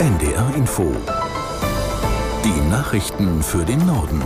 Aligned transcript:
NDR 0.00 0.54
Info. 0.56 0.96
Die 2.42 2.70
Nachrichten 2.70 3.42
für 3.42 3.66
den 3.66 3.84
Norden. 3.84 4.22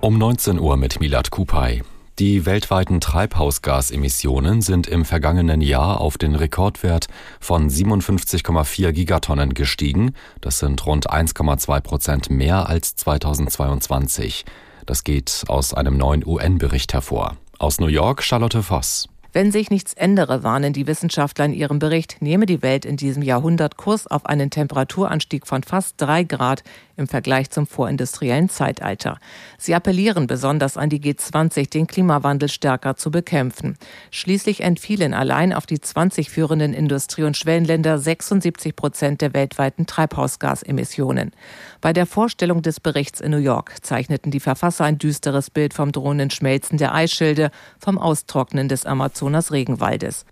Um 0.00 0.18
19 0.18 0.60
Uhr 0.60 0.76
mit 0.76 1.00
Milad 1.00 1.32
Kupay. 1.32 1.82
Die 2.20 2.46
weltweiten 2.46 3.00
Treibhausgasemissionen 3.00 4.62
sind 4.62 4.86
im 4.86 5.04
vergangenen 5.04 5.62
Jahr 5.62 6.00
auf 6.00 6.16
den 6.16 6.36
Rekordwert 6.36 7.08
von 7.40 7.68
57,4 7.68 8.92
Gigatonnen 8.92 9.54
gestiegen. 9.54 10.14
Das 10.40 10.60
sind 10.60 10.86
rund 10.86 11.10
1,2 11.10 11.80
Prozent 11.80 12.30
mehr 12.30 12.68
als 12.68 12.94
2022. 12.94 14.44
Das 14.86 15.02
geht 15.02 15.42
aus 15.48 15.74
einem 15.74 15.96
neuen 15.96 16.24
UN-Bericht 16.24 16.92
hervor. 16.92 17.36
Aus 17.58 17.80
New 17.80 17.88
York 17.88 18.22
Charlotte 18.22 18.62
Voss. 18.62 19.08
Wenn 19.34 19.50
sich 19.50 19.68
nichts 19.68 19.94
ändere, 19.94 20.44
warnen 20.44 20.72
die 20.72 20.86
Wissenschaftler 20.86 21.46
in 21.46 21.54
ihrem 21.54 21.80
Bericht, 21.80 22.22
nehme 22.22 22.46
die 22.46 22.62
Welt 22.62 22.84
in 22.84 22.96
diesem 22.96 23.20
Jahrhundert 23.20 23.76
Kurs 23.76 24.06
auf 24.06 24.26
einen 24.26 24.48
Temperaturanstieg 24.48 25.48
von 25.48 25.64
fast 25.64 26.00
drei 26.00 26.22
Grad 26.22 26.62
im 26.96 27.08
Vergleich 27.08 27.50
zum 27.50 27.66
vorindustriellen 27.66 28.48
Zeitalter. 28.48 29.18
Sie 29.58 29.74
appellieren 29.74 30.28
besonders 30.28 30.76
an 30.76 30.88
die 30.88 31.00
G20, 31.00 31.68
den 31.68 31.88
Klimawandel 31.88 32.48
stärker 32.48 32.94
zu 32.94 33.10
bekämpfen. 33.10 33.76
Schließlich 34.12 34.60
entfielen 34.60 35.14
allein 35.14 35.52
auf 35.52 35.66
die 35.66 35.80
20 35.80 36.30
führenden 36.30 36.72
Industrie- 36.72 37.24
und 37.24 37.36
Schwellenländer 37.36 37.98
76 37.98 38.76
Prozent 38.76 39.20
der 39.20 39.34
weltweiten 39.34 39.86
Treibhausgasemissionen. 39.86 41.32
Bei 41.80 41.92
der 41.92 42.06
Vorstellung 42.06 42.62
des 42.62 42.78
Berichts 42.78 43.20
in 43.20 43.32
New 43.32 43.38
York 43.38 43.74
zeichneten 43.82 44.30
die 44.30 44.38
Verfasser 44.38 44.84
ein 44.84 44.98
düsteres 44.98 45.50
Bild 45.50 45.74
vom 45.74 45.90
drohenden 45.90 46.30
Schmelzen 46.30 46.78
der 46.78 46.94
Eisschilde, 46.94 47.50
vom 47.80 47.98
Austrocknen 47.98 48.68
des 48.68 48.86
Amazonas 48.86 49.23
Regenwaldes. 49.52 50.26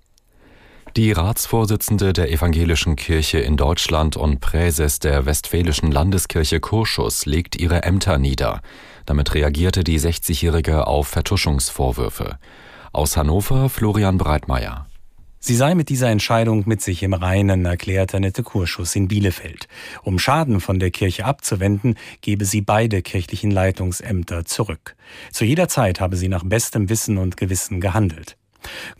Die 0.96 1.12
Ratsvorsitzende 1.12 2.12
der 2.12 2.30
Evangelischen 2.30 2.96
Kirche 2.96 3.38
in 3.38 3.56
Deutschland 3.56 4.16
und 4.16 4.40
Präses 4.40 4.98
der 4.98 5.24
Westfälischen 5.24 5.90
Landeskirche 5.90 6.60
Kurschus 6.60 7.24
legt 7.24 7.56
ihre 7.56 7.82
Ämter 7.82 8.18
nieder. 8.18 8.60
Damit 9.06 9.32
reagierte 9.32 9.84
die 9.84 9.98
60-Jährige 9.98 10.86
auf 10.86 11.08
Vertuschungsvorwürfe. 11.08 12.38
Aus 12.92 13.16
Hannover 13.16 13.70
Florian 13.70 14.18
Breitmeier. 14.18 14.86
Sie 15.44 15.56
sei 15.56 15.74
mit 15.74 15.88
dieser 15.88 16.08
Entscheidung 16.10 16.64
mit 16.66 16.82
sich 16.82 17.02
im 17.02 17.14
Reinen, 17.14 17.64
erklärte 17.64 18.18
Annette 18.18 18.42
Kurschus 18.42 18.94
in 18.94 19.08
Bielefeld. 19.08 19.66
Um 20.04 20.18
Schaden 20.18 20.60
von 20.60 20.78
der 20.78 20.90
Kirche 20.90 21.24
abzuwenden, 21.24 21.96
gebe 22.20 22.44
sie 22.44 22.60
beide 22.60 23.02
kirchlichen 23.02 23.50
Leitungsämter 23.50 24.44
zurück. 24.44 24.94
Zu 25.32 25.44
jeder 25.44 25.68
Zeit 25.68 26.00
habe 26.00 26.16
sie 26.16 26.28
nach 26.28 26.44
bestem 26.44 26.88
Wissen 26.90 27.18
und 27.18 27.36
Gewissen 27.36 27.80
gehandelt. 27.80 28.36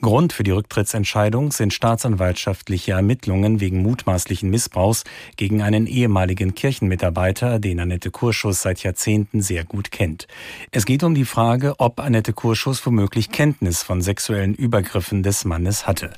Grund 0.01 0.33
für 0.33 0.43
die 0.43 0.51
Rücktrittsentscheidung 0.51 1.53
sind 1.53 1.73
staatsanwaltschaftliche 1.73 2.93
Ermittlungen 2.93 3.61
wegen 3.61 3.83
mutmaßlichen 3.83 4.51
Missbrauchs 4.51 5.05
gegen 5.37 5.63
einen 5.63 5.87
ehemaligen 5.87 6.55
Kirchenmitarbeiter, 6.55 7.59
den 7.59 7.81
Annette 7.81 8.11
Kurschus 8.11 8.63
seit 8.63 8.83
Jahrzehnten 8.83 9.43
sehr 9.43 9.65
gut 9.65 9.91
kennt. 9.91 10.27
Es 10.71 10.87
geht 10.87 11.03
um 11.03 11.15
die 11.15 11.25
Frage, 11.25 11.75
ob 11.79 12.01
Annette 12.01 12.33
Kurschus 12.33 12.85
womöglich 12.87 13.31
Kenntnis 13.31 13.83
von 13.83 14.03
sexuellen 14.03 14.55
Übergriffen 14.55 15.23
des 15.23 15.45
Mannes 15.45 15.87
hatte. 15.87 16.13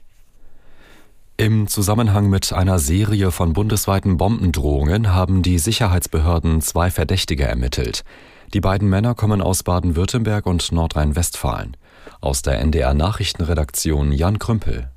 Im 1.37 1.67
Zusammenhang 1.67 2.31
mit 2.31 2.53
einer 2.53 2.79
Serie 2.79 3.33
von 3.33 3.55
bundesweiten 3.55 4.19
Bombendrohungen 4.19 5.13
haben 5.13 5.43
die 5.43 5.59
Sicherheitsbehörden 5.59 6.61
zwei 6.61 6.93
Verdächtige 6.93 7.43
ermittelt. 7.43 8.05
Die 8.53 8.61
beiden 8.61 8.89
Männer 8.89 9.15
kommen 9.15 9.41
aus 9.41 9.63
Baden-Württemberg 9.63 10.47
und 10.47 10.71
Nordrhein-Westfalen. 10.71 11.77
Aus 12.21 12.43
der 12.43 12.61
NDR 12.61 12.95
Nachrichtenredaktion 12.95 14.13
Jan 14.13 14.39
Krümpel. 14.39 14.91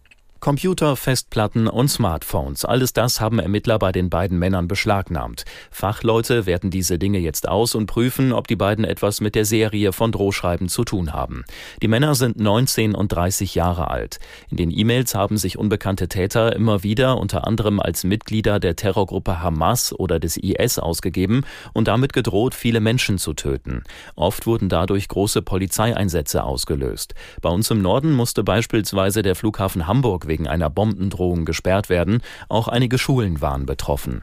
Computer, 0.48 0.96
Festplatten 0.96 1.68
und 1.68 1.90
Smartphones. 1.90 2.64
Alles 2.64 2.94
das 2.94 3.20
haben 3.20 3.40
Ermittler 3.40 3.80
bei 3.80 3.92
den 3.92 4.10
beiden 4.10 4.40
Männern 4.40 4.70
beschlagnahmt. 4.70 5.44
Fachleute 5.72 6.46
werten 6.46 6.70
diese 6.70 6.98
Dinge 6.98 7.20
jetzt 7.20 7.50
aus 7.50 7.76
und 7.76 7.86
prüfen, 7.86 8.32
ob 8.32 8.48
die 8.48 8.56
beiden 8.56 8.86
etwas 8.86 9.20
mit 9.20 9.36
der 9.36 9.44
Serie 9.44 9.92
von 9.92 10.14
Drohschreiben 10.14 10.70
zu 10.70 10.86
tun 10.86 11.12
haben. 11.12 11.44
Die 11.82 11.90
Männer 11.90 12.16
sind 12.16 12.40
19 12.40 12.96
und 12.96 13.10
30 13.10 13.56
Jahre 13.56 13.92
alt. 13.92 14.20
In 14.50 14.56
den 14.56 14.72
E-Mails 14.72 15.16
haben 15.16 15.36
sich 15.36 15.58
unbekannte 15.58 16.08
Täter 16.08 16.56
immer 16.56 16.82
wieder 16.82 17.18
unter 17.18 17.46
anderem 17.46 17.82
als 17.82 18.06
Mitglieder 18.06 18.62
der 18.62 18.78
Terrorgruppe 18.78 19.42
Hamas 19.42 19.92
oder 19.92 20.18
des 20.18 20.38
IS 20.38 20.80
ausgegeben 20.80 21.44
und 21.74 21.90
damit 21.90 22.14
gedroht, 22.14 22.56
viele 22.56 22.80
Menschen 22.80 23.18
zu 23.18 23.34
töten. 23.34 23.84
Oft 24.16 24.48
wurden 24.48 24.70
dadurch 24.70 25.10
große 25.10 25.42
Polizeieinsätze 25.42 26.46
ausgelöst. 26.46 27.16
Bei 27.42 27.50
uns 27.50 27.70
im 27.70 27.82
Norden 27.82 28.14
musste 28.14 28.46
beispielsweise 28.46 29.24
der 29.24 29.36
Flughafen 29.36 29.88
Hamburg 29.88 30.30
wegen 30.38 30.48
einer 30.48 30.70
Bombendrohung 30.70 31.46
gesperrt 31.46 31.90
werden. 31.90 32.22
Auch 32.48 32.68
einige 32.68 33.00
Schulen 33.00 33.42
waren 33.42 33.66
betroffen. 33.66 34.22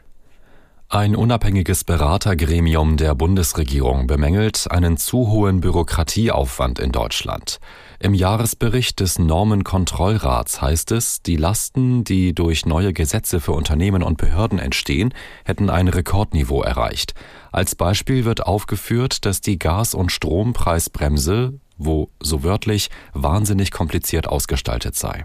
Ein 0.89 1.17
unabhängiges 1.17 1.83
Beratergremium 1.83 2.97
der 2.97 3.17
Bundesregierung 3.17 4.07
bemängelt 4.07 4.71
einen 4.71 4.97
zu 4.97 5.29
hohen 5.29 5.61
Bürokratieaufwand 5.61 6.79
in 6.79 6.93
Deutschland. 6.93 7.59
Im 7.99 8.15
Jahresbericht 8.15 9.01
des 9.01 9.19
Normenkontrollrats 9.19 10.63
heißt 10.63 10.93
es, 10.93 11.21
die 11.23 11.37
Lasten, 11.37 12.05
die 12.05 12.33
durch 12.33 12.65
neue 12.65 12.93
Gesetze 12.93 13.41
für 13.41 13.53
Unternehmen 13.53 14.05
und 14.05 14.19
Behörden 14.19 14.61
entstehen, 14.61 15.15
hätten 15.45 15.69
ein 15.69 15.89
Rekordniveau 15.89 16.63
erreicht. 16.63 17.15
Als 17.51 17.75
Beispiel 17.75 18.25
wird 18.25 18.47
aufgeführt, 18.47 19.25
dass 19.25 19.41
die 19.41 19.59
Gas- 19.59 19.95
und 19.95 20.13
Strompreisbremse, 20.13 21.55
wo 21.77 22.11
so 22.21 22.45
wörtlich, 22.45 22.91
wahnsinnig 23.15 23.73
kompliziert 23.73 24.29
ausgestaltet 24.29 24.95
sei. 24.95 25.25